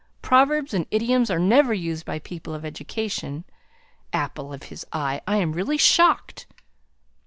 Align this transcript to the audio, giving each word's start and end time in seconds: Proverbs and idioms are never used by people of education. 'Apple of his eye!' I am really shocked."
Proverbs 0.23 0.73
and 0.73 0.87
idioms 0.89 1.29
are 1.29 1.37
never 1.37 1.75
used 1.75 2.07
by 2.07 2.17
people 2.17 2.55
of 2.55 2.65
education. 2.65 3.43
'Apple 4.11 4.51
of 4.51 4.63
his 4.63 4.83
eye!' 4.91 5.21
I 5.27 5.37
am 5.37 5.51
really 5.53 5.77
shocked." 5.77 6.47